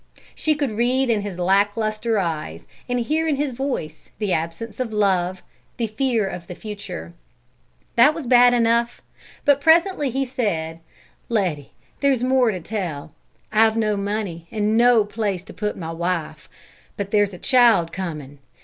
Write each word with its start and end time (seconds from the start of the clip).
She 0.33 0.55
could 0.55 0.71
read 0.77 1.11
in 1.11 1.21
his 1.21 1.37
lack 1.37 1.77
lustre 1.77 2.17
eyes, 2.17 2.65
and 2.89 2.99
hear 3.01 3.27
in 3.27 3.35
his 3.35 3.51
voice, 3.51 4.09
the 4.17 4.33
absence 4.33 4.79
of 4.79 4.91
love, 4.91 5.43
the 5.77 5.85
fear 5.85 6.27
of 6.27 6.47
the 6.47 6.55
future. 6.55 7.13
That 7.95 8.15
was 8.15 8.25
bad 8.25 8.51
enough, 8.55 9.03
but 9.45 9.61
presently 9.61 10.09
he 10.09 10.25
said: 10.25 10.79
"Letty, 11.29 11.73
there's 11.99 12.23
more 12.23 12.49
to 12.49 12.59
tell. 12.59 13.11
I've 13.51 13.77
no 13.77 13.95
money, 13.95 14.47
and 14.49 14.75
no 14.75 15.05
place 15.05 15.43
to 15.43 15.53
put 15.53 15.77
my 15.77 15.91
wife, 15.91 16.49
but 16.97 17.11
there's 17.11 17.35
a 17.35 17.37
child 17.37 17.91
coming. 17.91 18.39